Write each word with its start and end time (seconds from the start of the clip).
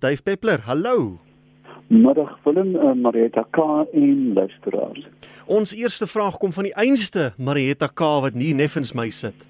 Dave 0.00 0.22
Peppler, 0.22 0.60
hallo. 0.64 1.18
Middag 1.86 2.38
Willem, 2.44 2.74
uh, 2.74 2.92
Marietta 2.94 3.46
K 3.50 3.86
en 3.92 4.32
luisteraars. 4.32 5.08
Ons 5.44 5.74
eerste 5.74 6.06
vraag 6.06 6.38
kom 6.40 6.52
van 6.56 6.64
die 6.70 6.72
einste 6.74 7.32
Marietta 7.36 7.90
K 7.92 8.08
wat 8.24 8.34
nie 8.34 8.54
neffens 8.56 8.94
my 8.96 9.10
sit. 9.12 9.44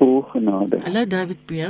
O 0.00 0.22
genade. 0.32 0.80
Hallo 0.86 1.04
David 1.04 1.44
P. 1.44 1.68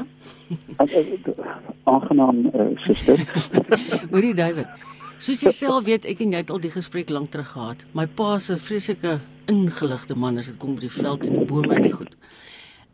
Aangenaam 1.91 2.45
uh, 2.55 2.69
suster. 2.87 3.19
Hoorie 4.13 4.35
David. 4.35 4.71
Soos 5.19 5.43
jy 5.43 5.51
self 5.51 5.89
weet, 5.91 6.07
ek 6.07 6.23
en 6.23 6.37
jy 6.37 6.45
het 6.45 6.55
al 6.55 6.63
die 6.63 6.71
gesprek 6.71 7.11
lank 7.11 7.35
terug 7.35 7.51
gehad. 7.57 7.83
My 7.99 8.07
pa 8.07 8.37
se 8.39 8.55
vreeslike 8.63 9.19
ingeligte 9.51 10.15
man 10.15 10.39
as 10.39 10.53
dit 10.53 10.63
kom 10.63 10.79
by 10.79 10.87
die 10.87 10.95
veld 11.03 11.27
en 11.27 11.41
die 11.41 11.49
bome 11.51 11.75
en 11.75 11.91
die 11.91 11.97
goed. 11.99 12.15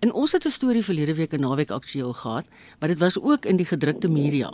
En 0.00 0.12
ons 0.12 0.32
het 0.32 0.44
'n 0.46 0.50
storie 0.50 0.84
verlede 0.84 1.14
week 1.14 1.32
in 1.32 1.40
naweek 1.40 1.70
aktueel 1.70 2.12
gehad, 2.12 2.46
maar 2.78 2.88
dit 2.88 2.98
was 2.98 3.20
ook 3.20 3.44
in 3.44 3.56
die 3.56 3.66
gedrukte 3.66 4.08
media 4.08 4.52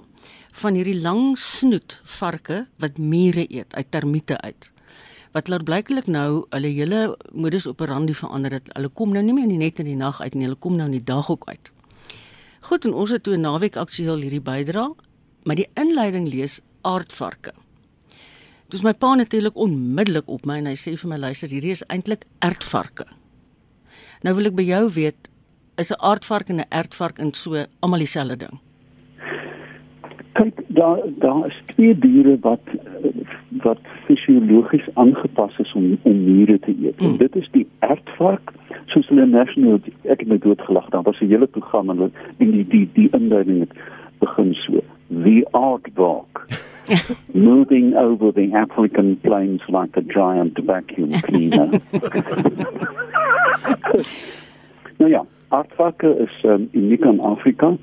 van 0.50 0.74
hierdie 0.74 1.00
lang 1.00 1.38
snoet 1.38 2.00
varke 2.04 2.66
wat 2.76 2.98
mure 2.98 3.46
eet 3.52 3.74
uit 3.74 3.90
termiete 3.90 4.40
uit. 4.40 4.70
Wat 5.32 5.48
laat 5.48 5.64
blyklik 5.64 6.06
nou 6.06 6.46
hulle 6.50 6.66
hele 6.66 7.16
modus 7.32 7.66
operandi 7.66 8.14
verander 8.14 8.52
het. 8.52 8.70
Hulle 8.72 8.88
kom 8.88 9.12
nou 9.12 9.22
nie 9.22 9.32
meer 9.32 9.46
net 9.46 9.78
in 9.78 9.84
die 9.84 9.96
nag 9.96 10.20
uit 10.20 10.34
nie, 10.34 10.42
hulle 10.42 10.58
kom 10.58 10.76
nou 10.76 10.86
in 10.86 10.98
die 10.98 11.04
dag 11.04 11.30
ook 11.30 11.48
uit. 11.48 11.72
Goed, 12.60 12.84
en 12.84 12.92
ons 12.92 13.10
het 13.10 13.22
toe 13.22 13.36
naweek 13.36 13.76
aktueel 13.76 14.16
hierdie 14.16 14.40
bydra, 14.40 14.92
maar 15.44 15.56
die 15.56 15.68
inleiding 15.74 16.28
lees 16.28 16.60
aardvarke. 16.80 17.52
Dis 18.68 18.82
my 18.82 18.92
pa 18.92 19.14
natuurlik 19.14 19.56
onmiddellik 19.56 20.26
op 20.26 20.46
my 20.46 20.58
en 20.58 20.66
hy 20.66 20.74
sê 20.74 20.96
vir 20.98 21.08
my 21.08 21.16
luister, 21.16 21.48
hierdie 21.48 21.70
is 21.70 21.84
eintlik 21.86 22.24
ertvarke. 22.38 23.06
Nou 24.22 24.34
wil 24.34 24.46
ek 24.46 24.56
by 24.58 24.62
jou 24.66 24.90
weet, 24.90 25.28
is 25.76 25.90
'n 25.90 26.00
aardvark 26.00 26.48
en 26.48 26.56
'n 26.56 26.68
ertvark 26.68 27.18
in 27.18 27.34
so 27.34 27.64
almal 27.80 27.98
dieselfde 27.98 28.36
ding? 28.36 28.58
Kyk, 30.32 30.60
daar 30.66 30.98
daar 31.18 31.46
is 31.46 31.62
twee 31.66 31.98
diere 31.98 32.38
wat 32.40 32.60
wat 33.50 33.78
fisiologies 34.06 34.88
aangepas 34.94 35.58
is 35.58 35.72
om 35.72 35.98
om 36.02 36.24
mure 36.24 36.58
te 36.58 36.74
eet. 36.82 37.00
Mm. 37.00 37.16
Dit 37.16 37.36
is 37.36 37.48
die 37.50 37.66
ertvark, 37.78 38.52
soos 38.86 39.08
hulle 39.08 39.26
national 39.26 39.80
ek 40.02 40.20
het 40.20 40.28
my 40.28 40.38
dood 40.38 40.60
gelag, 40.60 40.88
daar 40.88 41.02
was 41.02 41.20
'n 41.20 41.28
hele 41.28 41.46
program 41.46 41.90
en 41.90 42.12
die 42.36 42.50
die 42.50 42.66
die, 42.66 42.88
die 42.92 43.08
inleiding 43.10 43.60
het 43.60 43.72
begin 44.18 44.54
so. 44.54 44.82
The 45.08 45.46
aardvark 45.50 46.46
moving 47.32 47.94
over 47.94 48.32
the 48.32 48.52
African 48.54 49.16
plains 49.16 49.60
like 49.68 49.96
a 49.96 50.02
giant 50.02 50.58
vacuum 50.66 51.12
cleaner. 51.20 51.68
nou 54.98 55.10
ja, 55.10 55.26
aardvarke 55.48 56.16
is 56.18 56.42
um, 56.44 56.68
uniek 56.72 57.06
aan 57.06 57.20
Afrika. 57.20 57.76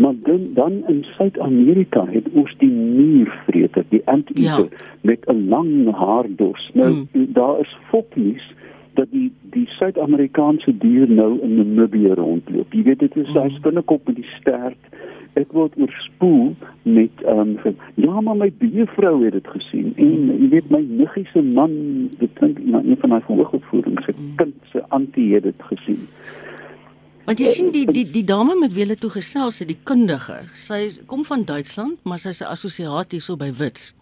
Maar 0.00 0.14
dan 0.22 0.40
dan 0.54 0.72
in 0.86 1.04
Suid-Amerika 1.04 2.06
het 2.08 2.28
ons 2.32 2.54
die 2.58 2.70
muurvreter, 2.70 3.84
die 3.88 4.02
anteater 4.04 4.68
ja. 4.70 4.86
met 5.00 5.26
'n 5.26 5.48
lang 5.48 5.94
haardos. 5.94 6.70
Nou 6.72 6.90
mm. 6.90 7.32
daar 7.32 7.60
is 7.60 7.78
foppies 7.88 8.54
dat 8.94 9.06
die 9.10 9.32
die 9.50 9.66
Suid-Amerikaanse 9.66 10.76
dier 10.78 11.10
nou 11.10 11.38
in 11.42 11.54
Namibië 11.56 12.14
rondloop. 12.14 12.72
Jy 12.72 12.82
weet 12.82 12.98
dit 12.98 13.16
is 13.16 13.32
hy 13.32 13.48
mm. 13.48 13.56
spinnekop 13.60 14.06
met 14.06 14.16
die 14.16 14.30
stert. 14.38 14.82
Ek 15.38 15.52
word 15.52 15.76
oorspoel 15.78 16.54
met 16.82 17.22
ehm 17.24 17.56
um, 17.64 17.76
ja, 17.94 18.20
maar 18.20 18.36
my 18.36 18.52
buurvrou 18.58 19.24
het 19.24 19.32
dit 19.32 19.48
gesien 19.48 19.92
en 19.96 20.32
jy 20.42 20.48
weet 20.48 20.70
my 20.70 20.80
niggie 20.88 21.26
se 21.32 21.42
man, 21.42 21.72
dit 22.18 22.32
klink 22.40 22.58
na 22.64 22.82
een 22.82 22.98
van 23.00 23.14
my 23.14 23.20
vooropvoedings, 23.28 24.04
se 24.04 24.14
mm. 24.16 24.34
kind 24.36 24.54
se 24.72 24.82
antie 24.88 25.34
het 25.34 25.42
dit 25.42 25.62
gesien. 25.72 26.08
Want 27.26 27.38
jy 27.38 27.46
sien 27.46 27.70
die 27.72 27.84
die 27.86 28.04
die 28.10 28.24
dame 28.24 28.56
met 28.58 28.72
wie 28.72 28.84
hulle 28.84 28.96
toe 28.98 29.10
gesels 29.10 29.60
het, 29.60 29.68
die 29.68 29.78
kundige. 29.84 30.40
Sy 30.54 30.88
kom 31.06 31.24
van 31.24 31.44
Duitsland, 31.44 31.98
maar 32.04 32.18
sy's 32.18 32.40
'n 32.40 32.50
assosiaat 32.50 33.12
hierso 33.12 33.36
by 33.36 33.52
Wits. 33.52 33.94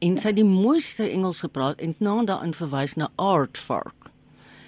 En 0.00 0.16
sy 0.18 0.28
het 0.28 0.36
die 0.36 0.44
mooiste 0.44 1.08
Engels 1.10 1.40
gepraat 1.40 1.80
en 1.80 1.94
naam 1.98 2.24
daarin 2.24 2.54
verwys 2.54 2.94
na 2.96 3.08
aardvark. 3.16 4.10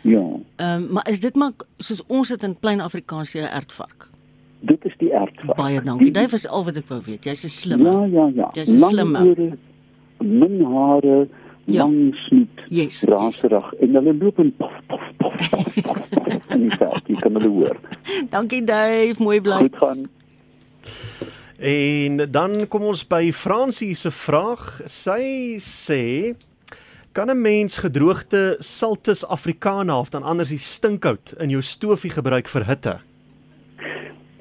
Ja. 0.03 0.25
Ehm 0.57 0.83
um, 0.83 0.93
maar 0.93 1.09
is 1.09 1.21
dit 1.21 1.35
maar 1.35 1.53
soos 1.79 2.03
ons 2.07 2.29
dit 2.29 2.43
in 2.43 2.57
plain 2.59 2.81
Afrikaans 2.81 3.37
sê 3.37 3.41
aardvark? 3.51 4.09
Dit 4.61 4.85
is 4.85 4.95
die 4.99 5.15
aardvark. 5.17 5.57
Baie 5.57 5.81
dankie. 5.81 6.11
Dit 6.11 6.31
was 6.31 6.47
al 6.47 6.65
wat 6.65 6.77
ek 6.77 6.89
wou 6.89 7.01
weet. 7.07 7.25
Jy's 7.25 7.45
'n 7.45 7.49
slim. 7.49 7.85
Ja, 7.85 8.05
ja, 8.05 8.27
ja. 8.35 8.51
Jy's 8.55 8.69
'n 8.69 8.79
slim. 8.79 9.13
Min 10.19 10.65
hare, 10.65 11.29
ja. 11.65 11.83
lang 11.83 12.15
snoet, 12.15 12.63
yes. 12.69 13.03
raserig 13.03 13.73
en 13.81 13.95
hulle 13.95 14.15
loop 14.19 14.39
en 14.39 14.53
pof 14.57 14.75
pof 14.87 15.05
pof 15.17 15.49
pof 15.51 15.75
pof, 15.83 16.09
pof 16.09 16.51
in 16.55 16.69
die 16.69 16.77
veld. 16.79 17.07
Jy 17.07 17.21
kan 17.21 17.39
hulle 17.39 17.49
hoor. 17.49 17.79
Dankie 18.31 18.65
Dave, 18.65 19.23
mooi 19.23 19.41
bly. 19.41 19.61
Goed 19.67 19.77
gaan. 19.77 20.09
En 21.63 22.17
dan 22.31 22.65
kom 22.69 22.89
ons 22.91 23.05
by 23.07 23.31
Fransie 23.31 23.95
se 23.95 24.11
vraag. 24.11 24.81
Sy 24.91 25.61
sê 25.63 26.35
kan 27.13 27.31
'n 27.31 27.41
mens 27.41 27.79
gedroogde 27.79 28.57
Saltus 28.59 29.27
africana 29.27 29.99
of 29.99 30.09
dan 30.09 30.23
anders 30.23 30.49
die 30.49 30.59
stinkhout 30.59 31.35
in 31.39 31.51
jou 31.51 31.63
stofie 31.63 32.11
gebruik 32.11 32.49
vir 32.49 32.67
hitte? 32.67 33.01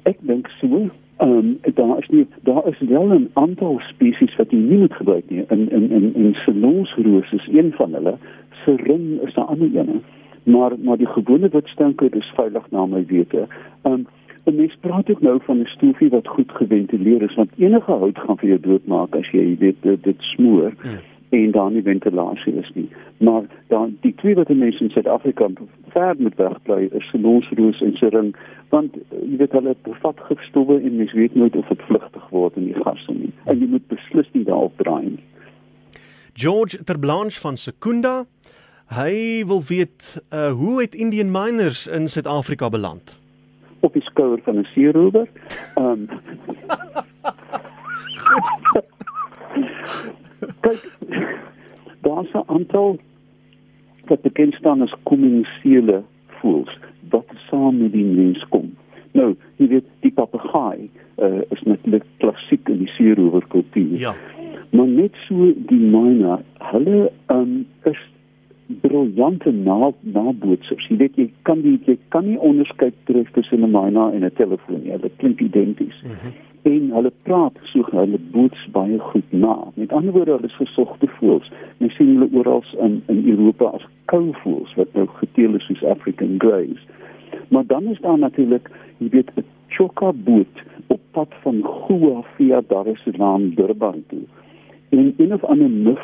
Ek 0.03 0.17
dink 0.21 0.47
so. 0.59 0.89
Ehm 1.21 1.31
um, 1.31 1.59
daar 1.73 1.97
is 1.97 2.07
nie 2.09 2.27
daar 2.41 2.67
is 2.67 2.79
wel 2.79 3.07
'n 3.07 3.29
aantal 3.33 3.79
spesies 3.79 4.35
wat 4.35 4.51
jy 4.51 4.57
nie 4.57 4.77
moet 4.77 4.93
gebruik 4.93 5.29
nie. 5.29 5.43
In 5.47 5.69
in 5.71 5.91
in 5.91 6.15
in 6.15 6.33
salonsroos 6.33 7.31
is 7.31 7.47
een 7.51 7.71
van 7.71 7.93
hulle. 7.93 8.15
Serin 8.63 9.19
is 9.25 9.35
'n 9.35 9.49
ander 9.53 9.69
een. 9.75 10.01
Maar 10.43 10.71
maar 10.79 10.97
die 10.97 11.13
gewone 11.17 11.49
wit 11.49 11.67
stinkhout 11.67 12.15
is 12.15 12.31
veilig 12.35 12.71
na 12.71 12.85
my 12.85 13.05
wete. 13.07 13.47
Ehm 13.81 13.93
um, 13.93 14.07
En 14.43 14.55
mens 14.55 14.77
praat 14.79 15.09
ook 15.09 15.21
nou 15.21 15.39
van 15.43 15.59
'n 15.59 15.65
stofie 15.65 16.09
wat 16.09 16.27
goed 16.27 16.51
geventileer 16.51 17.21
is 17.21 17.35
want 17.35 17.49
enige 17.57 17.91
hout 17.91 18.19
gaan 18.19 18.37
vir 18.37 18.47
jou 18.47 18.59
doodmaak 18.59 19.15
as 19.15 19.29
jy 19.31 19.57
weet 19.59 19.81
dit, 19.81 20.03
dit 20.03 20.15
smoor 20.19 20.73
hmm. 20.81 20.97
En 21.31 21.51
dan 21.51 21.73
nie 21.73 21.83
ventilasie 21.83 22.53
is 22.59 22.71
nie. 22.73 22.89
Maar 23.17 23.43
dan 23.67 23.97
die 24.01 24.15
twee 24.15 24.35
wat 24.35 24.49
mense 24.49 24.83
in 24.83 24.89
Suid-Afrika 24.89 25.47
ver 25.95 26.15
met 26.17 26.35
wegbly 26.35 26.89
is 26.91 27.07
senosroos 27.11 27.81
en 27.81 27.95
sering 27.99 28.35
want 28.69 28.95
jy 29.09 29.37
weet 29.39 29.55
hulle 29.55 29.75
bevat 29.87 30.19
gifstowwe 30.27 30.79
en 30.79 30.97
mens 30.97 31.13
weet 31.13 31.35
nooit 31.35 31.55
of 31.55 31.67
dit 31.67 31.81
vlugtig 31.87 32.27
word 32.29 32.55
in 32.55 32.69
die 32.71 32.83
gasse 32.83 33.15
nie. 33.15 33.31
En 33.45 33.59
jy 33.59 33.67
moet 33.71 33.87
beslis 33.91 34.27
nie 34.31 34.45
daarop 34.47 34.75
draai 34.79 35.09
nie. 35.09 35.23
George 36.33 36.83
Terblanche 36.83 37.39
van 37.39 37.57
Sekunda 37.57 38.23
Hy 38.91 39.45
wil 39.47 39.61
weet 39.63 40.19
uh, 40.35 40.51
hoe 40.51 40.81
het 40.81 40.95
Indian 40.95 41.31
miners 41.31 41.87
in 41.87 42.09
Suid-Afrika 42.11 42.69
beland? 42.69 43.19
op 43.81 43.93
die 43.93 44.01
skouer 44.01 44.39
van 44.43 44.59
'n 44.59 44.67
seerower. 44.73 45.27
Ehm 45.75 46.05
um, 50.05 50.20
Kyk, 50.59 50.81
daar's 52.01 52.33
'n 52.33 52.43
aantal 52.45 52.97
wat 54.05 54.21
bekend 54.21 54.53
staan 54.53 54.81
as 54.81 54.93
kommunisiele 55.03 56.03
voëls 56.27 56.77
wat 57.09 57.27
saam 57.49 57.77
met 57.77 57.91
die 57.91 58.05
mens 58.05 58.45
kom. 58.49 58.71
Nou, 59.11 59.35
jy 59.55 59.67
weet, 59.67 59.87
die 59.99 60.11
papegaai 60.11 60.89
uh, 61.17 61.41
is 61.49 61.61
natuurlik 61.61 62.03
klassiek 62.17 62.69
in 62.69 62.77
die 62.77 62.91
seerower 62.95 63.43
kultuur. 63.47 63.97
Ja. 63.99 64.15
Maar 64.71 64.87
net 64.87 65.15
so 65.27 65.51
die 65.67 65.79
myna, 65.79 66.39
hulle 66.71 67.11
um, 67.27 67.65
is 67.83 67.99
briljante 68.81 69.51
na 69.51 69.91
nabootsers. 69.99 70.87
Jy 70.87 70.97
weet 71.01 71.17
jy 71.19 71.27
kan 71.47 71.59
die 71.65 71.75
jy 71.85 71.97
kan 72.15 72.23
nie 72.29 72.39
onderskei 72.39 72.91
tref 73.09 73.31
tussen 73.35 73.65
'n 73.67 73.71
myna 73.71 74.11
en 74.15 74.23
'n 74.23 74.31
telefoon 74.39 74.81
nie. 74.83 74.91
Hulle 74.91 75.11
klink 75.17 75.41
identies. 75.41 76.01
Mm 76.03 76.11
-hmm. 76.11 76.31
En 76.61 76.91
hulle 76.93 77.11
praat 77.25 77.57
so 77.71 77.85
hulle 77.91 78.19
boots 78.31 78.67
baie 78.71 78.99
goed 78.99 79.31
na. 79.33 79.55
Met 79.73 79.91
ander 79.91 80.13
woorde, 80.13 80.31
hulle 80.31 80.51
is 80.51 80.59
gesogte 80.59 81.07
voëls. 81.17 81.51
Mens 81.77 81.95
sien 81.97 82.13
hulle 82.13 82.29
oral 82.37 82.63
in 82.85 83.01
in 83.07 83.23
Europa 83.29 83.71
as 83.77 83.87
kouvoëls 84.13 84.75
wat 84.77 84.93
nou 84.93 85.07
geteel 85.21 85.57
is 85.57 85.65
soos 85.65 85.83
African 85.83 86.35
greys. 86.37 86.85
Maar 87.49 87.65
dan 87.65 87.89
is 87.89 87.99
daar 87.99 88.17
natuurlik, 88.17 88.69
jy 88.97 89.09
weet, 89.09 89.31
'n 89.35 89.45
chokka 89.67 90.13
boot 90.13 90.55
op 90.87 90.99
pad 91.11 91.33
van 91.41 91.63
Goa 91.63 92.21
via 92.35 92.61
Dar 92.67 92.87
es 92.87 93.01
Salaam 93.01 93.55
Durban 93.55 94.03
toe. 94.07 94.25
En 94.89 95.13
een 95.17 95.33
of 95.33 95.43
ander 95.43 95.69
muf 95.69 96.03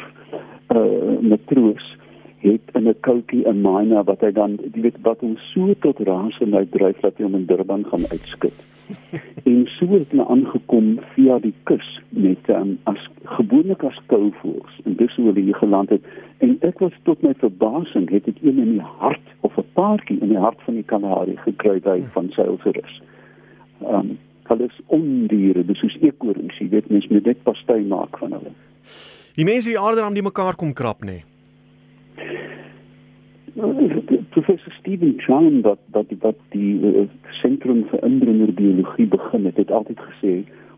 uh 0.67 1.19
matroos 1.21 1.95
het 2.37 2.61
in 2.73 2.87
'n 2.87 2.99
koutjie 2.99 3.45
in 3.45 3.61
Maina 3.61 4.03
wat 4.03 4.21
hy 4.21 4.31
dan 4.31 4.59
jy 4.73 4.81
weet 4.81 5.01
wat 5.01 5.19
hom 5.19 5.37
so 5.37 5.73
tot 5.79 5.99
rasendheid 5.99 6.71
dryf 6.71 6.99
dat 6.99 7.17
hy 7.17 7.23
hom 7.23 7.35
in 7.35 7.45
Durban 7.45 7.85
gaan 7.85 8.05
uitskit. 8.11 8.53
en 9.49 9.67
so 9.67 9.87
het 9.87 10.11
hy 10.11 10.19
aangekom 10.19 10.99
via 11.13 11.39
die 11.39 11.53
kus 11.63 12.01
met 12.09 12.49
um, 12.49 12.77
as 12.83 13.09
gewoonlik 13.23 13.83
as 13.83 13.99
kouvoels 14.05 14.79
en 14.85 14.95
dis 14.95 15.15
hoe 15.15 15.33
hy 15.33 15.53
geland 15.53 15.89
het 15.89 16.03
en 16.37 16.57
ek 16.61 16.79
was 16.79 16.93
tot 17.03 17.21
my 17.21 17.33
verbasing 17.33 18.09
het 18.09 18.25
dit 18.25 18.37
een 18.41 18.59
in 18.59 18.71
die 18.71 18.87
hart 18.99 19.27
of 19.41 19.57
'n 19.57 19.65
paartjie 19.73 20.19
in 20.21 20.29
die 20.29 20.43
hart 20.45 20.61
van 20.61 20.73
die 20.73 20.83
Kalahari 20.83 21.37
gekry 21.37 21.79
by 21.79 22.03
van 22.13 22.29
Sailserus. 22.31 23.01
Ehm 23.81 23.95
um, 23.95 24.17
hulle 24.47 24.63
is 24.63 24.79
ondiere, 24.85 25.65
dis 25.65 25.79
soos 25.79 25.97
eekorings, 26.01 26.59
jy 26.59 26.69
weet 26.69 26.89
mens 26.89 27.07
moet 27.07 27.25
net 27.25 27.43
pastei 27.43 27.83
maak 27.83 28.17
van 28.17 28.31
hulle. 28.31 28.51
Die 29.35 29.45
mense 29.45 29.69
die 29.69 29.79
aarde 29.79 30.01
aan 30.01 30.13
die 30.13 30.23
mekaar 30.23 30.55
kom 30.55 30.73
krap 30.73 31.03
nê. 31.03 31.05
Nee. 31.05 31.36
Professor 34.29 34.71
Steven 34.79 35.15
Chan 35.17 35.61
wat 35.61 35.79
wat 35.91 36.05
wat 36.19 36.35
die 36.49 37.07
sentrum 37.41 37.85
vir 37.89 38.03
indringerbiologie 38.03 39.07
begin 39.07 39.45
het, 39.45 39.57
het 39.57 39.71
altyd 39.71 39.99
gesê 39.99 40.33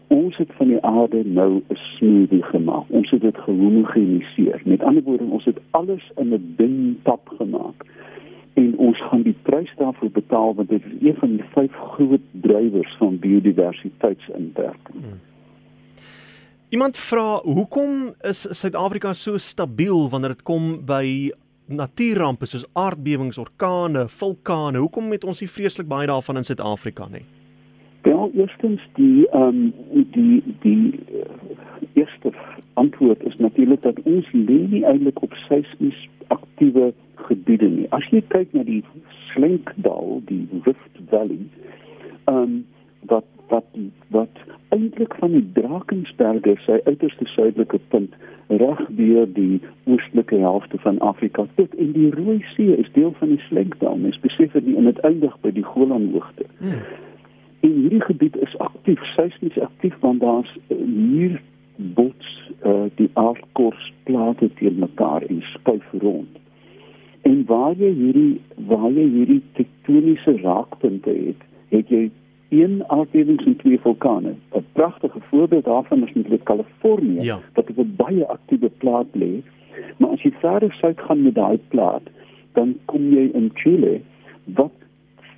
ons 0.09 0.37
het 0.37 0.49
van 0.57 0.67
die 0.67 0.81
aarde 0.81 1.23
nou 1.25 1.61
'n 1.67 1.75
smoothie 1.75 2.43
gemaak. 2.43 2.85
Ons 2.87 3.09
het 3.09 3.21
dit 3.21 3.37
gehomogeniseer. 3.37 4.61
Met 4.65 4.83
ander 4.83 5.03
woorde, 5.03 5.23
ons 5.23 5.45
het 5.45 5.59
alles 5.71 6.11
in 6.15 6.33
'n 6.33 6.53
dun 6.57 6.99
pap 7.03 7.29
gemaak. 7.37 7.85
En 8.53 8.77
ons 8.77 9.01
gaan 9.01 9.21
die 9.21 9.35
prys 9.41 9.73
daarvoor 9.77 10.11
betaal 10.11 10.55
want 10.55 10.69
dit 10.69 10.81
is 10.85 11.07
een 11.07 11.15
van 11.15 11.29
die 11.29 11.45
vyf 11.53 11.73
groot 11.73 12.25
drywers 12.31 12.95
van 12.97 13.19
biodiversiteitsinperking. 13.19 15.01
Hmm. 15.01 15.28
Iemand 16.69 16.97
vra, 16.97 17.39
hoekom 17.41 18.11
is 18.21 18.43
Suid-Afrika 18.59 19.13
so 19.17 19.39
stabiel 19.41 20.03
wanneer 20.09 20.35
dit 20.35 20.43
kom 20.45 20.65
by 20.85 21.31
natuurrampe 21.65 22.45
soos 22.45 22.67
aardbewings, 22.77 23.39
orkane, 23.41 24.03
vulkane? 24.13 24.77
Hoekom 24.77 25.09
het 25.09 25.25
ons 25.25 25.41
nie 25.41 25.49
vreeslik 25.49 25.87
baie 25.89 26.05
daarvan 26.05 26.37
in 26.37 26.45
Suid-Afrika 26.45 27.07
nie? 27.09 27.23
Wel, 28.05 28.29
eerstens 28.37 28.85
die 28.99 29.25
ehm 29.31 29.63
um, 29.63 30.05
die 30.13 30.43
die 30.61 30.93
uh, 30.93 31.25
eerste 31.97 32.35
antwoord 32.77 33.25
is 33.25 33.39
natuurlik 33.41 33.81
dat 33.81 33.97
ons 34.05 34.29
lê 34.37 34.59
nie 34.75 34.83
eintlik 34.85 35.25
op 35.25 35.33
seismies 35.47 35.97
aktiewe 36.27 36.91
gebiede 37.25 37.71
nie. 37.79 37.89
As 37.97 38.05
jy 38.13 38.21
kyk 38.29 38.53
na 38.53 38.67
die 38.69 38.83
Slenkdal, 39.31 40.21
die 40.29 40.45
Rift 40.69 41.01
Valley, 41.09 41.41
ehm 42.29 42.45
um, 42.45 42.57
wat 43.09 43.25
wat 43.49 43.73
wat 44.13 44.45
eintlik 44.69 45.15
van 45.19 45.31
die 45.31 45.45
Drakensberge 45.53 46.55
sy 46.65 46.79
uiterste 46.85 47.25
suidelike 47.33 47.79
punt 47.93 48.15
reg 48.47 48.81
deur 48.97 49.27
die 49.33 49.59
oostelike 49.85 50.39
helfte 50.41 50.77
van 50.85 50.99
Afrika 51.05 51.45
tot 51.55 51.75
in 51.75 51.91
die 51.97 52.09
Rooi 52.15 52.39
See 52.53 52.77
is 52.77 52.89
deel 52.93 53.13
van 53.19 53.33
die 53.35 53.41
Slenkdal. 53.47 53.97
Mens 53.97 54.19
besef 54.25 54.51
dit 54.57 54.65
nie 54.65 54.75
in 54.77 54.89
dit 54.89 54.99
eindig 55.05 55.35
by 55.45 55.53
die 55.53 55.65
Golanhoogte. 55.65 56.45
Hmm. 56.57 56.81
En 57.59 57.75
hierdie 57.75 58.01
gebied 58.01 58.37
is 58.39 58.57
aktief, 58.57 59.03
seismies 59.15 59.59
aktief 59.59 59.95
want 59.99 60.21
daar's 60.21 60.51
hier 60.67 61.41
bots 61.75 62.51
uh, 62.63 62.87
die 62.95 63.09
aardkorsplate 63.13 64.49
teen 64.59 64.79
mekaar 64.79 65.25
en 65.27 65.41
skuif 65.53 65.85
rond. 66.01 66.39
En 67.27 67.43
waar 67.45 67.75
jy 67.77 67.91
hierdie 67.93 68.41
waar 68.67 68.91
jy 68.91 69.05
hierdie 69.11 69.41
tektoniese 69.59 70.37
raakpunte 70.41 71.13
het, 71.13 71.45
het 71.69 71.91
jy 71.93 72.09
een 72.49 72.83
aardbewing 72.87 73.45
en 73.45 73.55
twee 73.55 73.79
vulkane. 73.79 74.33
'n 74.51 74.65
Pragtige 74.71 75.19
voorbeeld 75.19 75.65
daarvan 75.65 76.03
is 76.03 76.13
natuurlik 76.13 76.43
Kalifornië 76.43 77.21
ja. 77.21 77.39
wat 77.53 77.69
op 77.69 77.77
'n 77.77 77.93
baie 77.95 78.25
aktiewe 78.25 78.69
plaat 78.69 79.07
lê. 79.13 79.41
Maar 79.97 80.09
as 80.09 80.21
jy 80.21 80.31
verder 80.31 80.73
suid 80.73 80.99
gaan 80.99 81.21
met 81.21 81.35
daai 81.35 81.59
plaat, 81.67 82.01
dan 82.53 82.77
kom 82.85 83.09
jy 83.09 83.29
in 83.33 83.51
Chile 83.53 84.01
wat 84.43 84.71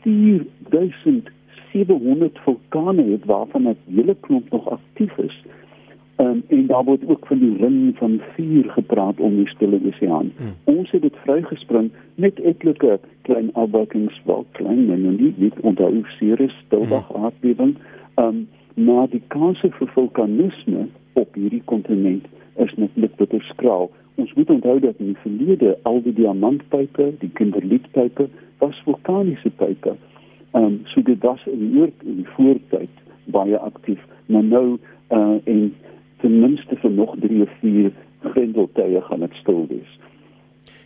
4000 0.01 1.29
700 1.71 2.39
vulkane 2.39 3.03
het 3.11 3.25
waarvan 3.25 3.67
'n 3.67 3.77
hele 3.95 4.15
klomp 4.19 4.49
nog 4.51 4.69
aktief 4.69 5.17
is. 5.17 5.43
Um, 6.21 6.43
en 6.47 6.65
daar 6.67 6.83
word 6.83 7.01
ook 7.07 7.27
van 7.27 7.39
die 7.39 7.55
ring 7.57 7.97
van 7.97 8.21
vuur 8.35 8.69
gepraat 8.69 9.19
om 9.19 9.35
die 9.35 9.47
stille 9.47 9.79
oseaan. 9.85 10.31
Hmm. 10.37 10.53
Ons 10.63 10.91
het 10.91 11.01
dit 11.01 11.15
vrygespring 11.23 11.91
met 12.15 12.39
etlike 12.39 12.99
klein 13.21 13.49
afwykings 13.53 14.21
wel 14.25 14.45
klein 14.51 14.91
en 14.91 15.15
nie 15.15 15.33
nie 15.37 15.51
onthou 15.61 16.03
Ceres 16.17 16.53
stildag 16.65 17.07
hmm. 17.07 17.23
aardbewing. 17.23 17.75
Um, 18.15 18.47
maar 18.73 19.09
die 19.09 19.23
kanse 19.27 19.71
vir 19.79 19.89
vulkanisme 19.95 20.85
op 21.13 21.33
hierdie 21.33 21.63
kontinent 21.65 22.25
is 22.55 22.73
net 22.75 22.95
net 22.95 23.15
bitter 23.15 23.41
skraal. 23.41 23.89
Ons 24.15 24.33
moet 24.33 24.49
onthou 24.49 24.79
dat 24.79 25.01
in 25.01 25.13
die 25.15 25.21
verlede 25.25 25.77
al 25.81 26.01
die 26.05 26.13
diamantpype, 26.13 27.13
die 27.19 27.33
kinderlietpype 27.33 28.29
was 28.57 28.81
vulkaniese 28.85 29.49
pype. 29.49 29.95
Ehm 30.51 30.63
um, 30.63 30.81
so 30.85 31.01
dit 31.01 31.23
was 31.23 31.45
in 31.45 31.59
die 31.65 31.79
oor 31.79 31.89
in 32.05 32.21
die 32.21 32.31
voortyd 32.35 33.05
baie 33.25 33.57
aktief, 33.57 34.05
maar 34.25 34.43
nou 34.43 34.77
uh 35.09 35.37
en 35.43 35.71
ten 36.21 36.39
minste 36.39 36.75
vir 36.75 36.91
nog 36.91 37.15
3 37.19 37.41
of 37.41 37.49
4 37.59 37.91
grendeltye 38.19 39.01
gaan 39.01 39.19
dit 39.19 39.33
stil 39.33 39.65
wees. 39.69 39.99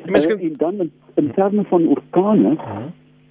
Ja, 0.05 0.35
uh, 0.35 0.43
en 0.43 0.53
dan 0.57 0.79
in, 0.79 0.91
in 1.15 1.31
terme 1.31 1.63
van 1.63 1.87
orkane, 1.87 2.51
uh 2.51 2.59
-huh. 2.59 2.85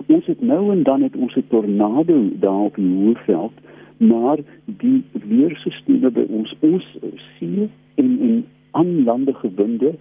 ons 0.06 0.27
het 0.27 0.43
nou 0.43 0.73
en 0.73 0.83
dan 0.83 1.03
het 1.03 1.17
ons 1.17 1.37
'n 1.37 1.45
tornado 1.49 2.23
daar 2.41 2.65
op 2.71 2.75
die 2.75 2.95
Hoëveld, 2.95 3.53
maar 3.97 4.39
die 4.65 5.05
weerstelsels 5.29 6.12
by 6.12 6.27
ons 6.29 6.56
ons 6.61 6.99
see 7.39 7.71
en 7.95 8.19
en 8.21 8.45
aanlandige 8.71 9.50
winde 9.55 9.95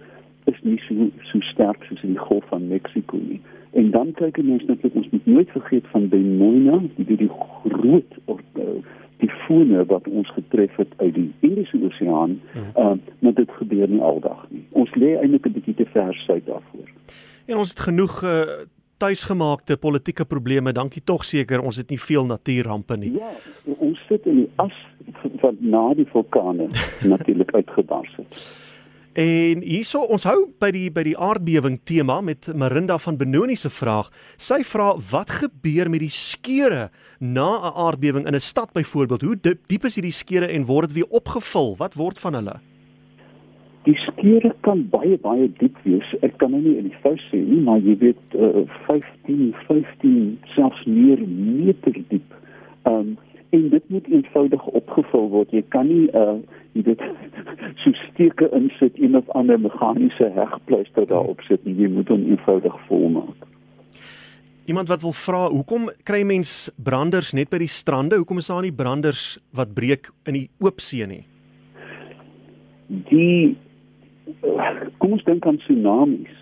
is 0.50 0.60
nie 0.62 0.78
so 0.88 1.08
so 1.30 1.40
sterk 1.40 1.84
soos 1.88 2.02
in 2.02 2.16
die 2.16 2.24
Golf 2.28 2.44
van 2.48 2.68
Mexiko 2.68 3.16
nie. 3.16 3.40
En 3.74 3.90
dan 3.90 4.12
kyk 4.12 4.38
ons 4.38 4.64
natuurlik 4.64 4.94
ons 4.94 5.08
moet 5.10 5.26
nooit 5.26 5.50
vergeet 5.50 5.86
van 5.92 6.08
Benona, 6.08 6.82
die 6.96 7.16
die 7.16 7.30
groot 7.62 8.18
of 8.24 8.40
uh, 8.54 8.76
die 9.22 9.30
fone 9.46 9.84
wat 9.90 10.08
ons 10.08 10.30
getref 10.36 10.76
het 10.76 10.92
uit 10.96 11.14
die 11.14 11.30
Indiese 11.40 11.80
Oseaan, 11.82 12.38
ja. 12.54 12.66
uh, 12.76 12.96
maar 13.18 13.34
dit 13.34 13.50
gebeur 13.58 13.88
nie 13.88 14.00
aldag 14.00 14.46
nie. 14.50 14.62
Ons 14.70 14.94
lê 14.94 15.14
eintlik 15.18 15.46
'n 15.46 15.56
bietjie 15.58 15.74
te 15.74 15.86
ver 15.92 16.14
suid 16.26 16.46
daarvoor. 16.46 16.88
En 17.46 17.56
ons 17.56 17.70
het 17.70 17.80
genoeg 17.80 18.22
uh, 18.22 18.42
tuisgemaakte 18.96 19.76
politieke 19.76 20.24
probleme, 20.24 20.72
dankie 20.72 21.02
tog 21.04 21.24
seker 21.24 21.60
ons 21.60 21.76
het 21.76 21.90
nie 21.90 22.00
veel 22.00 22.26
natuurrampe 22.26 22.96
nie. 22.96 23.12
Ja, 23.18 23.32
ons 23.78 23.98
sit 24.08 24.26
in 24.26 24.44
die 24.44 24.50
as 24.56 24.76
van 25.42 25.56
na 25.60 25.94
die 25.94 26.06
vulkane 26.12 26.68
natuurlik 27.14 27.54
uitgebars 27.54 28.14
het. 28.16 28.63
En 29.14 29.60
hierso 29.62 30.00
ons 30.10 30.24
hou 30.26 30.40
by 30.58 30.72
die 30.74 30.88
by 30.90 31.04
die 31.06 31.14
aardbewing 31.14 31.76
tema 31.86 32.16
met 32.18 32.48
Marinda 32.58 32.96
van 32.98 33.14
Benoni 33.14 33.54
se 33.54 33.70
vraag. 33.70 34.08
Sy 34.42 34.64
vra 34.66 34.88
wat 35.12 35.30
gebeur 35.30 35.86
met 35.86 36.02
die 36.02 36.10
skeure 36.10 36.88
na 37.20 37.46
'n 37.62 37.74
aardbewing 37.78 38.26
in 38.26 38.34
'n 38.34 38.40
stad 38.40 38.72
byvoorbeeld? 38.72 39.22
Hoe 39.22 39.36
diep, 39.40 39.60
diep 39.68 39.84
is 39.84 39.94
hierdie 39.94 40.10
skeure 40.10 40.46
en 40.46 40.66
word 40.66 40.88
dit 40.88 40.96
weer 40.96 41.14
opgevul? 41.14 41.76
Wat 41.78 41.94
word 41.94 42.18
van 42.18 42.34
hulle? 42.34 42.60
Die 43.84 43.94
skeure 43.94 44.52
kan 44.62 44.88
baie 44.90 45.16
baie 45.18 45.48
diep 45.58 45.76
wees. 45.84 46.14
Ek 46.22 46.36
kan 46.38 46.50
nou 46.50 46.60
nie 46.60 46.76
in 46.76 46.88
die 46.88 46.98
fous 47.02 47.22
sê 47.30 47.38
nie, 47.38 47.60
maar 47.60 47.78
jy 47.78 47.96
weet 47.98 48.34
uh, 48.34 48.66
15, 48.86 49.54
15 49.68 50.38
selfs 50.56 50.84
meer 50.86 51.20
meter 51.28 51.92
diep. 52.08 52.34
Ehm 52.82 52.94
um, 52.94 53.18
en 53.54 53.68
dit 53.70 53.88
moet 53.88 54.06
eenvoudig 54.10 54.66
opgevul 54.66 55.28
word. 55.30 55.50
Jy 55.54 55.64
kan 55.74 55.88
nie 55.88 56.06
uh 56.12 56.36
jy 56.74 56.82
weet 56.88 57.02
so 57.84 57.94
steke 58.10 58.48
insit 58.56 58.98
en 58.98 59.18
of 59.20 59.28
ander 59.38 59.60
meganiese 59.60 60.30
hegpleister 60.34 61.06
daarop 61.10 61.42
sit 61.48 61.62
nie. 61.68 61.76
Jy 61.84 61.90
moet 61.94 62.10
hom 62.10 62.24
eenvoudig 62.26 62.78
volmaak. 62.88 63.50
Iemand 64.66 64.88
wat 64.88 65.02
wil 65.04 65.12
vra, 65.12 65.42
hoekom 65.52 65.90
kry 66.08 66.22
mens 66.24 66.70
branders 66.80 67.34
net 67.36 67.50
by 67.52 67.60
die 67.60 67.70
strande? 67.70 68.16
Hoekom 68.16 68.40
is 68.40 68.48
daar 68.48 68.64
nie 68.64 68.72
branders 68.72 69.36
wat 69.52 69.74
breek 69.76 70.08
in 70.24 70.38
die 70.38 70.46
oop 70.64 70.80
see 70.80 71.06
nie? 71.06 71.22
Die 73.10 73.54
kom 74.98 75.14
ons 75.14 75.26
dink 75.28 75.46
aan 75.46 75.60
tsunamies. 75.62 76.32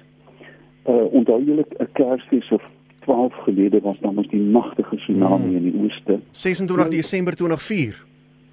Uh 0.88 1.10
onthou 1.18 1.42
julle 1.44 1.66
'n 1.66 1.92
Kersfees 1.98 2.48
of 2.56 2.62
12 3.04 3.34
gelede 3.44 3.80
was 3.80 3.96
dan 4.00 4.14
mos 4.14 4.28
die 4.28 4.40
magtige 4.40 4.96
tsunami 4.96 5.44
hmm. 5.44 5.56
in 5.56 5.62
die 5.62 5.74
ooste. 5.82 6.20
26 6.30 6.88
Desember 6.88 7.34
2004. 7.34 8.04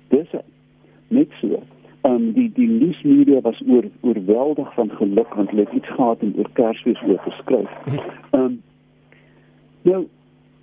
Dis 0.09 0.27
net 1.07 1.31
so. 1.41 1.61
Ehm 2.01 2.13
um, 2.13 2.33
die 2.33 2.51
die 2.53 2.67
nuusmedia 2.67 3.41
was 3.41 3.61
oor 3.67 3.85
oorweldig 4.01 4.73
van 4.73 4.89
geluk 4.91 5.33
want 5.33 5.49
hulle 5.49 5.65
het 5.65 5.73
iets 5.73 5.91
gehad 5.95 6.21
en 6.21 6.33
oor 6.37 6.49
Kersfees 6.53 7.01
oor 7.07 7.19
geskryf. 7.19 7.69
Ehm 8.31 8.43
um, 8.43 8.61
nou 9.81 10.07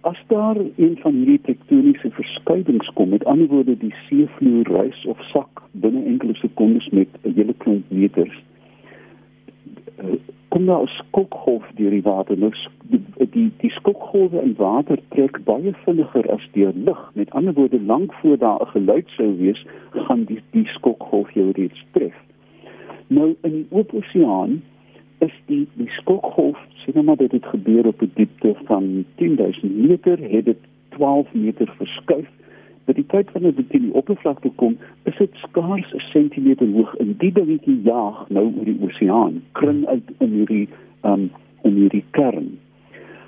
as 0.01 0.19
daar 0.27 0.57
een 0.77 0.99
van 1.03 1.13
hierdie 1.13 1.41
tektoniese 1.43 2.11
verskuivings 2.11 2.91
kom, 2.95 3.09
met 3.09 3.25
ander 3.25 3.47
woorde 3.47 3.79
die 3.79 3.95
seevloer 4.09 4.69
rys 4.71 5.05
of 5.05 5.23
sak 5.33 5.63
binne 5.71 6.05
enkele 6.05 6.35
sekondes 6.35 6.89
met 6.89 7.09
'n 7.23 7.33
hele 7.35 7.55
klomp 7.59 7.85
meters 7.89 8.43
kom 10.49 10.67
daar 10.67 10.83
'n 10.83 10.87
skokgolf 10.87 11.65
deur 11.75 11.91
die 11.91 12.03
water. 12.03 12.39
Nou 12.39 12.53
die 12.91 13.01
die, 13.31 13.53
die 13.57 13.71
skokgolwe 13.71 14.43
in 14.43 14.55
water 14.57 14.99
trek 15.09 15.45
baie 15.45 15.73
vinniger 15.85 16.31
as 16.33 16.49
deur 16.53 16.73
lug. 16.75 17.11
Met 17.15 17.31
ander 17.31 17.53
woorde, 17.53 17.81
lank 17.81 18.13
voor 18.13 18.39
daar 18.39 18.61
'n 18.61 18.67
geluid 18.67 19.09
sou 19.09 19.37
wees, 19.37 19.67
gaan 19.91 20.25
die 20.25 20.41
die 20.51 20.67
skokgolf 20.67 21.31
jou 21.31 21.51
reeds 21.51 21.85
tref. 21.91 22.15
Nou 23.07 23.37
in 23.43 23.53
die 23.53 23.67
oop 23.71 23.95
oseaan 23.95 24.63
is 25.19 25.33
die 25.47 25.67
die 25.75 25.91
skokgolf, 25.91 26.59
sê 26.75 26.93
nou 26.93 27.05
maar 27.05 27.17
dat 27.17 27.31
dit 27.31 27.47
gebeur 27.47 27.87
op 27.87 28.03
'n 28.03 28.11
diepte 28.15 28.55
van 28.65 29.05
10000 29.15 29.77
meter, 29.77 30.19
het 30.19 30.45
dit 30.45 30.59
12 30.89 31.33
meter 31.33 31.75
verskuif 31.77 32.29
by 32.85 32.93
die 32.93 33.07
tyd 33.07 33.33
wanneer 33.33 33.55
dit 33.55 33.71
teen 33.71 33.89
die 33.89 33.95
oppervlakte 33.99 34.51
kom, 34.61 34.79
is 35.21 35.29
dit 35.29 35.49
skaars 35.49 35.93
'n 35.93 36.01
sentimeter 36.13 36.67
hoog 36.67 36.95
in 36.97 37.15
die 37.19 37.33
dingetjie 37.33 37.81
jaag 37.83 38.29
nou 38.29 38.53
oor 38.57 38.65
die 38.65 38.81
oseaan, 38.81 39.43
kring 39.53 39.87
uit 39.87 40.11
in 40.19 40.31
hierdie 40.31 40.69
um 41.03 41.31
in 41.63 41.75
hierdie 41.75 42.05
kern. 42.11 42.59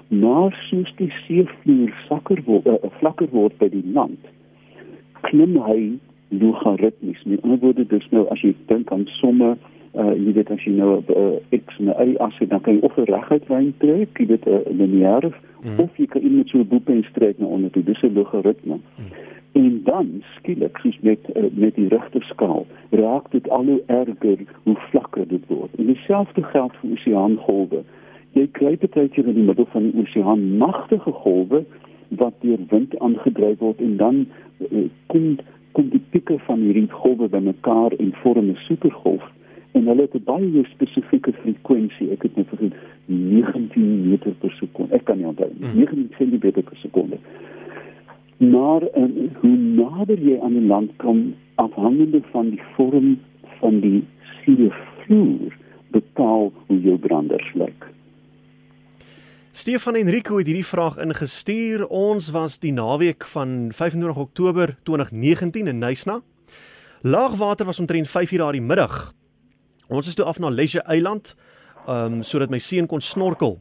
Maar 0.08 0.66
soos 0.70 0.92
die 0.96 1.12
seevloer 1.26 1.92
sakker 2.08 2.42
word, 2.44 2.66
uh, 2.66 2.74
vlakker 2.98 3.28
word 3.30 3.58
by 3.58 3.68
die 3.68 3.84
land, 3.92 4.18
klim 5.20 5.56
hy 5.56 5.98
logaritmies. 6.28 7.22
Met 7.24 7.42
ander 7.42 7.58
woorde, 7.58 7.86
dis 7.86 8.10
nou 8.10 8.26
as 8.28 8.40
jy 8.40 8.54
dink 8.66 8.92
aan 8.92 9.06
somme 9.06 9.56
uh 9.94 10.12
jy 10.12 10.32
weet 10.32 10.50
as 10.50 10.64
jy 10.64 10.72
nou 10.72 11.00
'n 11.00 11.04
uh, 11.16 11.40
x 11.50 11.78
en 11.78 11.88
'n 11.88 12.08
y 12.08 12.16
as 12.20 12.38
jy 12.38 12.46
dan 12.46 12.60
kan 12.60 12.74
jy 12.74 12.80
of 12.80 12.98
'n 12.98 13.04
reguit 13.04 13.48
lyn 13.48 13.74
trek, 13.78 14.18
jy 14.18 14.26
weet 14.26 14.46
'n 14.46 14.76
lineêr 14.76 15.32
mm. 15.64 15.80
of 15.80 15.96
jy 15.96 16.06
kan 16.06 16.22
iemand 16.22 16.48
so 16.48 16.58
'n 16.58 16.68
boepenstreek 16.68 17.38
na 17.38 17.46
onder 17.46 17.70
toe. 17.70 17.82
Dis 17.82 18.02
'n 18.02 18.14
logaritme. 18.14 18.74
Mm 18.74 19.37
En 19.52 19.80
dan 19.84 20.22
skielik 20.36 20.78
soos 20.78 20.98
met 21.00 21.18
uh, 21.34 21.42
met 21.52 21.74
die 21.74 21.88
rigterskaal 21.88 22.66
raak 22.90 23.30
dit 23.30 23.48
al 23.48 23.64
hoe 23.64 23.82
erger 23.86 24.38
hoe 24.62 24.76
vlakker 24.90 25.28
dit 25.28 25.46
word. 25.46 25.74
En 25.78 25.86
dieselfde 25.86 26.42
geld 26.42 26.72
vir 26.80 26.90
oseaangolwe. 26.90 27.82
Jy 28.32 28.46
kry 28.52 28.76
baie 28.76 29.08
keer 29.08 29.26
in 29.26 29.34
die 29.34 29.46
middel 29.48 29.66
van 29.72 29.90
die 29.90 30.02
oseaan 30.02 30.56
magtige 30.56 31.12
golwe 31.12 31.64
wat 32.08 32.34
deur 32.40 32.60
wind 32.68 32.98
aangedryf 32.98 33.58
word 33.58 33.80
en 33.80 33.96
dan 33.96 34.26
uh, 34.70 34.86
kom 35.06 35.38
kom 35.72 35.88
die 35.92 36.04
pieke 36.10 36.38
van 36.46 36.62
hierdie 36.64 36.88
golwe 36.90 37.28
bymekaar 37.28 37.92
en 37.98 38.14
vorm 38.22 38.48
'n 38.50 38.56
supergolf 38.66 39.26
en 39.78 39.86
hulle 39.86 40.02
het 40.02 40.14
'n 40.14 40.24
baie 40.24 40.64
spesifieke 40.64 41.32
frekwensie. 41.32 42.10
Ek 42.10 42.22
het 42.22 42.36
net 42.36 42.48
vergeet 42.48 42.74
19 43.04 44.08
meter 44.08 44.32
per 44.32 44.50
sekonde. 44.50 44.94
Ek 44.94 45.04
kan 45.04 45.16
nie 45.16 45.26
onthou 45.26 45.50
nie. 45.58 45.68
19 45.74 46.10
centimeter 46.18 46.62
per 46.62 46.76
sekonde. 46.76 47.16
Maar 48.38 48.82
um, 48.94 49.30
hoe 49.40 49.56
nader 49.56 50.18
jy 50.18 50.38
aan 50.40 50.54
die 50.54 50.66
land 50.66 50.90
kom, 51.02 51.34
afhangende 51.54 52.22
van 52.30 52.50
die 52.50 52.62
vorm 52.76 53.18
van 53.58 53.80
die 53.82 54.06
seevloer, 54.44 55.56
bepaal 55.90 56.52
hoe 56.66 56.80
jou 56.80 56.98
branders 56.98 57.52
lyk. 57.54 57.88
Stefan 59.50 59.96
Enrico 59.98 60.36
het 60.38 60.46
hierdie 60.46 60.66
vraag 60.66 61.00
ingestuur. 61.02 61.82
Ons 61.90 62.30
was 62.30 62.60
die 62.62 62.70
naweek 62.72 63.26
van 63.26 63.72
25 63.74 64.16
Oktober 64.16 64.76
2019 64.86 65.66
in 65.66 65.78
Nysna. 65.82 66.20
Laagwater 67.02 67.66
was 67.66 67.80
omtrent 67.80 68.08
5:00 68.08 68.38
daardie 68.38 68.62
middag. 68.62 69.12
Ons 69.88 70.08
is 70.08 70.14
toe 70.14 70.24
af 70.24 70.38
na 70.38 70.48
Leisure 70.48 70.84
Eiland, 70.84 71.34
um, 71.88 72.22
sodat 72.22 72.50
my 72.50 72.58
seun 72.58 72.86
kon 72.86 73.00
snorkel. 73.00 73.58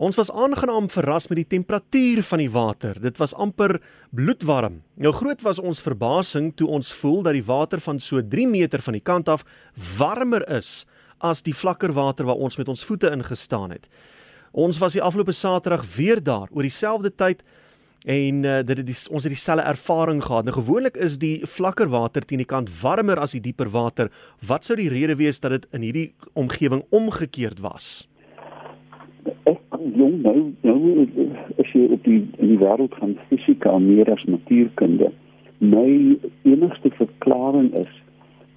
Ons 0.00 0.16
was 0.16 0.30
aangenaam 0.32 0.86
verras 0.88 1.26
met 1.28 1.42
die 1.42 1.58
temperatuur 1.58 2.22
van 2.24 2.40
die 2.40 2.50
water. 2.50 2.96
Dit 3.00 3.18
was 3.20 3.34
amper 3.36 3.76
bloedwarm. 4.16 4.78
Nou 4.96 5.12
groot 5.12 5.42
was 5.44 5.60
ons 5.60 5.82
verbasing 5.84 6.54
toe 6.56 6.70
ons 6.72 6.92
voel 7.02 7.20
dat 7.26 7.36
die 7.36 7.44
water 7.44 7.82
van 7.84 8.00
so 8.00 8.22
3 8.24 8.46
meter 8.48 8.80
van 8.80 8.96
die 8.96 9.04
kant 9.04 9.28
af 9.28 9.44
warmer 9.98 10.46
is 10.56 10.86
as 11.20 11.44
die 11.44 11.52
vlakker 11.52 11.92
water 11.92 12.24
waar 12.24 12.40
ons 12.40 12.56
met 12.56 12.72
ons 12.72 12.84
voete 12.88 13.12
ingestaan 13.12 13.76
het. 13.76 13.90
Ons 14.56 14.80
was 14.80 14.96
die 14.96 15.04
afgelope 15.04 15.36
Saterdag 15.36 15.84
weer 15.92 16.22
daar 16.24 16.48
oor 16.48 16.64
dieselfde 16.64 17.12
tyd 17.12 17.44
en 18.08 18.40
uh, 18.40 18.62
dit 18.64 18.80
het 18.80 18.86
die, 18.88 18.96
ons 19.12 19.28
het 19.28 19.36
dieselfde 19.36 19.68
ervaring 19.68 20.24
gehad. 20.24 20.48
Nou 20.48 20.56
gewoonlik 20.56 20.96
is 20.96 21.20
die 21.20 21.44
vlakker 21.44 21.92
water 21.92 22.24
teen 22.24 22.40
die 22.40 22.48
kant 22.48 22.72
warmer 22.80 23.20
as 23.20 23.36
die 23.36 23.44
dieper 23.44 23.68
water. 23.68 24.08
Wat 24.40 24.64
sou 24.64 24.80
die 24.80 24.88
rede 24.88 25.20
wees 25.20 25.44
dat 25.44 25.58
dit 25.58 25.68
in 25.76 25.84
hierdie 25.84 26.14
omgewing 26.32 26.86
omgekeerd 26.88 27.60
was? 27.60 28.08
Jong 29.80 30.20
nou 30.20 30.52
nou 30.60 31.04
as 31.62 31.70
jy 31.72 31.86
op 31.94 32.02
die 32.04 32.18
in 32.36 32.50
die 32.52 32.58
wêreld 32.60 32.92
gaan 33.00 33.14
fisika 33.30 33.78
meer 33.80 34.10
as 34.12 34.24
natuurkunde. 34.28 35.08
My 35.58 36.18
enigste 36.44 36.90
verklaring 36.98 37.70
is 37.80 37.92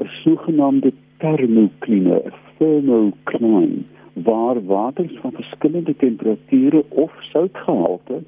'n 0.04 0.10
sogenaamde 0.24 0.92
termokline, 1.24 2.18
'n 2.20 2.34
thermocline 2.58 3.88
waar 4.14 4.60
water 4.66 5.08
van 5.22 5.32
verskillende 5.32 5.96
temperature 5.96 6.84
of 6.90 7.12
soutgehalte 7.32 8.20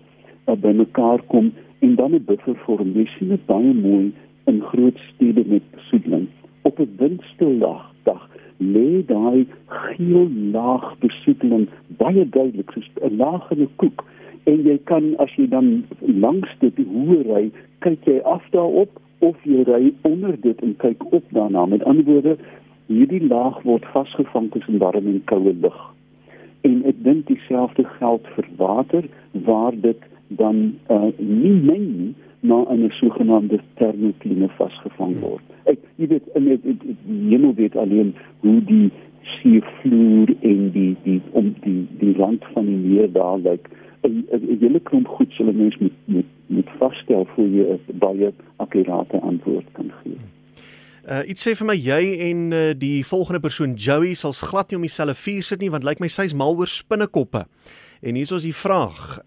wat 0.45 0.61
bymekaar 0.61 1.21
kom 1.27 1.51
en 1.79 1.95
dan 1.95 2.13
'n 2.13 2.23
buffer 2.25 2.55
vorm. 2.55 2.93
Jy 2.93 3.05
sien 3.17 3.27
dit 3.27 3.45
baie 3.45 3.73
mooi 3.73 4.13
in 4.45 4.61
groot 4.61 4.97
stede 5.13 5.43
met 5.45 5.71
besoedeling. 5.71 6.27
Op 6.61 6.79
'n 6.79 6.95
windstil 6.97 7.57
dag, 7.57 7.93
dag 8.03 8.34
lê 8.57 9.03
daai 9.07 9.47
geel 9.67 10.29
laag 10.51 10.85
besoedeling 10.99 11.67
baie 11.97 12.29
duidelik 12.29 12.71
soos 12.71 12.89
'n 13.01 13.17
laag 13.17 13.51
in 13.51 13.61
'n 13.61 13.69
koek 13.75 14.05
en 14.45 14.61
jy 14.65 14.77
kan 14.89 15.15
as 15.23 15.31
jy 15.37 15.47
dan 15.49 15.85
langs 15.99 16.49
dit 16.61 16.77
hoë 16.77 17.21
ry, 17.29 17.43
kyk 17.85 18.05
jy 18.09 18.19
af 18.29 18.43
daarop 18.53 18.91
of 19.25 19.35
jy 19.43 19.63
ry 19.65 19.93
onder 20.07 20.35
dit 20.41 20.61
en 20.61 20.75
kyk 20.83 21.01
op 21.11 21.23
daarna. 21.37 21.65
Met 21.65 21.83
ander 21.83 22.05
woorde, 22.05 22.37
hierdie 22.87 23.23
laag 23.27 23.61
word 23.63 23.85
vasgevang 23.93 24.51
tussen 24.53 24.77
warm 24.77 25.07
en 25.09 25.21
koue 25.31 25.53
lug. 25.61 25.79
En 26.61 26.83
ek 26.85 27.01
dink 27.05 27.25
dieselfde 27.27 27.85
geld 27.97 28.27
vir 28.35 28.49
water 28.57 29.09
waar 29.47 29.73
dit 29.81 30.01
dan 30.27 30.75
uh, 30.89 31.09
nie 31.17 31.53
meng 31.53 31.85
nie 31.97 32.13
in 32.41 32.83
'n 32.83 32.91
sogenaamde 32.91 33.59
termokline 33.75 34.49
vasgevang 34.57 35.19
word. 35.19 35.43
Ek 35.63 35.79
jy 35.95 36.07
weet 36.07 36.27
in 36.33 36.45
dit 36.45 37.41
moet 37.41 37.55
weet 37.55 37.75
alleen 37.75 38.15
hoe 38.39 38.63
die 38.63 38.91
seevloer 39.21 40.29
en 40.41 40.71
die 40.71 40.95
die 41.03 41.21
om 41.31 41.55
die 41.61 41.87
die 41.99 42.13
rand 42.17 42.43
van 42.53 42.65
die 42.65 42.75
meer 42.75 43.11
daar 43.11 43.39
lyk. 43.39 43.69
'n 44.01 44.57
hele 44.59 44.79
klomp 44.79 45.07
goed 45.07 45.31
sal 45.31 45.53
mens 45.53 45.77
met 45.77 45.91
met 46.05 46.25
met 46.47 46.69
vasstel 46.77 47.25
voor 47.25 47.47
jy 47.47 47.65
'n 47.73 47.97
baie 47.99 48.33
akkurate 48.55 49.19
antwoord 49.19 49.65
kan 49.71 49.91
gee. 50.03 50.17
Uh 51.05 51.21
iets 51.29 51.47
sê 51.47 51.53
vir 51.53 51.67
my 51.69 51.75
jy 51.77 52.17
en 52.29 52.51
uh, 52.51 52.73
die 52.77 53.05
volgende 53.05 53.39
persoon 53.39 53.73
Joey 53.73 54.13
sal 54.13 54.33
glad 54.33 54.69
nie 54.69 54.77
om 54.77 54.81
dieselfde 54.81 55.13
vuur 55.13 55.43
sit 55.43 55.59
nie 55.59 55.69
want 55.69 55.83
lyk 55.83 55.99
like 55.99 56.01
my 56.01 56.07
sy's 56.07 56.33
mal 56.33 56.55
oor 56.57 56.67
spinnekoppe. 56.67 57.45
En 58.01 58.13
hier 58.13 58.25
is 58.25 58.31
ons 58.31 58.43
die 58.43 58.55
vraag. 58.55 59.19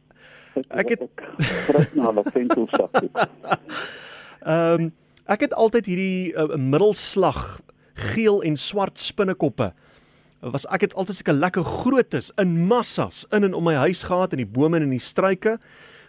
Ek 0.68 0.94
het 0.94 1.02
grys 1.68 1.94
na 1.94 2.10
hulle 2.10 2.24
ventelsak. 2.32 3.02
Ehm 4.48 4.88
um, 4.88 4.90
ek 5.28 5.42
het 5.44 5.52
altyd 5.60 5.84
hierdie 5.90 6.32
uh, 6.32 6.56
middelslag 6.56 7.58
geel 8.14 8.38
en 8.48 8.54
swart 8.56 8.96
spinnekoppe. 8.96 9.72
Was 10.40 10.64
ek 10.72 10.86
het 10.86 10.94
altyd 10.96 11.18
seker 11.18 11.36
lekker 11.36 11.66
grootes 11.66 12.30
in 12.40 12.54
massas 12.70 13.26
in 13.34 13.44
en 13.44 13.56
om 13.58 13.66
my 13.68 13.74
huis 13.82 14.06
gehad 14.08 14.32
in 14.32 14.40
die 14.40 14.48
bome 14.48 14.78
en 14.78 14.86
in 14.86 14.94
die 14.94 15.02
struike. 15.02 15.58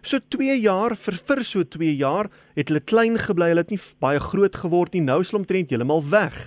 So 0.02 0.20
2 0.32 0.56
jaar 0.62 0.96
vir 0.96 1.18
vir 1.28 1.44
so 1.44 1.64
2 1.64 1.96
jaar 2.00 2.30
het 2.56 2.70
hulle 2.70 2.80
klein 2.80 3.18
gebly. 3.20 3.50
Hulle 3.52 3.66
het 3.66 3.74
nie 3.74 3.82
baie 4.00 4.20
groot 4.20 4.56
geword 4.56 4.94
nie. 4.96 5.02
Nou 5.04 5.20
is 5.24 5.32
hulle 5.32 5.42
omtrent 5.42 5.74
heeltemal 5.74 6.04
weg. 6.12 6.38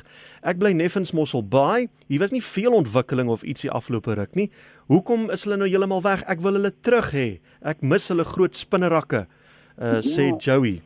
Ek 0.43 0.59
bly 0.59 0.73
Neffens 0.73 1.13
Mossel 1.13 1.45
Bay. 1.45 1.89
Hier 2.09 2.23
was 2.23 2.33
nie 2.33 2.43
veel 2.43 2.73
ontwikkeling 2.73 3.29
of 3.29 3.45
ietsie 3.45 3.71
afgelope 3.71 4.17
ruk 4.17 4.35
nie. 4.39 4.49
Hoekom 4.89 5.31
is 5.31 5.45
hulle 5.45 5.61
nou 5.61 5.69
heeltemal 5.69 6.03
weg? 6.05 6.25
Ek 6.29 6.41
wil 6.41 6.57
hulle 6.59 6.73
terug 6.81 7.13
hê. 7.13 7.29
Ek 7.61 7.85
mis 7.85 8.09
hulle 8.09 8.25
groot 8.25 8.57
spinnerakke. 8.57 9.27
Uh 9.77 9.99
ja, 9.99 10.01
sê 10.07 10.33
Joey. 10.41 10.81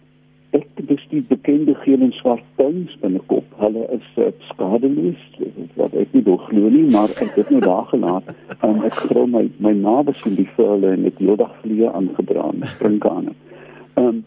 Ek 0.56 0.66
dis 0.88 1.02
die 1.10 1.22
bekende 1.26 1.74
geel 1.84 2.02
en 2.02 2.12
swart 2.18 2.44
tuins 2.58 2.92
binnekop. 3.02 3.46
Hulle 3.60 3.86
is 3.94 4.06
uh, 4.20 4.30
skadeloos. 4.50 5.22
Wat 5.76 5.94
ek 5.98 6.14
nie 6.14 6.22
glo 6.46 6.68
nie, 6.70 6.84
maar 6.92 7.10
ek 7.20 7.34
het 7.36 7.50
nou 7.50 7.60
daar 7.64 7.86
gelaat. 7.90 8.30
Um, 8.60 8.82
ek 8.86 8.94
glo 9.06 9.26
my 9.30 9.46
my 9.62 9.72
nabes 9.76 10.20
in 10.28 10.36
die 10.38 10.48
velle 10.56 10.92
en 10.94 11.06
het 11.08 11.18
heeldag 11.22 11.52
vliee 11.62 11.88
aangedra 11.90 12.35
en 12.56 12.66
sprinkane. 12.76 13.36
Ehm 13.94 14.06
um, 14.06 14.24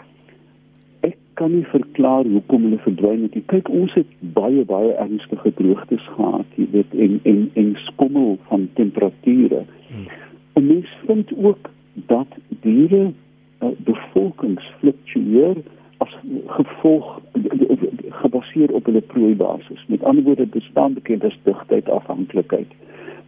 kan 1.39 1.53
nie 1.55 1.65
verklaar 1.71 2.27
hoekom 2.27 2.65
hulle 2.67 2.81
verdwyn 2.83 3.21
het 3.23 3.35
nie. 3.37 3.45
Kyk, 3.51 3.69
ons 3.71 3.93
het 3.95 4.09
baie 4.35 4.65
baie 4.67 4.91
ernstige 4.99 5.53
droogtes 5.55 6.07
gehad, 6.17 6.57
jy 6.59 6.67
weet, 6.73 6.95
en 7.05 7.19
en 7.31 7.45
en 7.61 7.69
skommel 7.85 8.35
van 8.49 8.67
temperature. 8.79 9.63
Hmm. 9.87 10.09
En 10.59 10.67
mens 10.67 10.91
vind 11.05 11.31
ook 11.37 11.71
dat 12.11 12.35
diere 12.65 13.05
uh, 13.07 13.71
bevolkings 13.87 14.67
fluktueer 14.81 15.63
as 16.03 16.19
gevolg 16.59 17.07
gebaseer 18.19 18.75
op 18.75 18.91
hulle 18.91 19.05
prooibasis. 19.13 19.87
Met 19.87 20.03
ander 20.03 20.23
woorde, 20.27 20.47
bestaan 20.59 20.99
bekend 20.99 21.23
as 21.23 21.39
digtheid 21.47 21.89
afhanklikheid. 22.01 22.79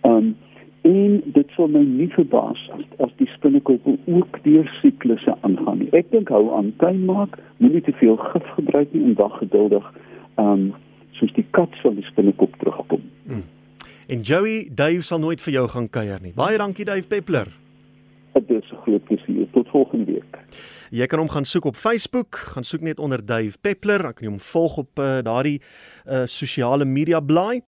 Um 0.07 0.33
En 0.81 1.21
sou 1.61 1.69
my 1.69 1.83
nie 1.85 2.09
verbaas 2.15 2.61
as 2.73 2.85
as 3.05 3.11
die 3.21 3.29
spinnekop 3.35 3.85
ook 3.85 4.39
deur 4.45 4.67
siklusse 4.81 5.35
aangaan 5.45 5.83
nie. 5.83 5.89
Ek 5.97 6.09
dink 6.13 6.31
hou 6.33 6.47
aan 6.57 6.71
tuin 6.81 7.03
maak, 7.05 7.37
moenie 7.61 7.83
te 7.85 7.93
veel 7.99 8.17
gif 8.17 8.47
gebruik 8.57 8.93
nie 8.95 9.03
en 9.11 9.17
wag 9.19 9.37
geduldig. 9.43 9.85
Um 10.41 10.71
soos 11.19 11.33
die 11.37 11.45
kat 11.53 11.73
sal 11.83 11.93
die 11.93 12.07
spinnekop 12.09 12.55
terugkom. 12.63 13.03
Hmm. 13.27 13.45
En 14.09 14.23
Joey, 14.25 14.71
Dave 14.73 15.05
sal 15.05 15.21
nooit 15.21 15.41
vir 15.43 15.53
jou 15.59 15.67
gaan 15.69 15.89
kuier 15.89 16.21
nie. 16.23 16.33
Baie 16.35 16.57
dankie 16.57 16.87
Dave 16.87 17.07
Peppler. 17.07 17.51
Dit 18.33 18.49
is 18.49 18.71
'n 18.71 18.81
groot 18.85 19.03
plesier. 19.05 19.45
Tot 19.53 19.67
volgende 19.69 20.05
week. 20.05 20.39
Jy 20.89 21.05
kan 21.05 21.19
hom 21.19 21.29
gaan 21.29 21.45
soek 21.45 21.65
op 21.65 21.75
Facebook, 21.75 22.35
gaan 22.35 22.63
soek 22.63 22.81
net 22.81 22.99
onder 22.99 23.25
Dave 23.25 23.57
Peppler, 23.61 24.01
dan 24.01 24.13
kan 24.13 24.25
jy 24.25 24.31
hom 24.31 24.39
volg 24.39 24.77
op 24.77 24.99
uh, 24.99 25.19
daardie 25.21 25.61
uh, 26.07 26.25
sosiale 26.25 26.85
media 26.85 27.19
blaai. 27.19 27.61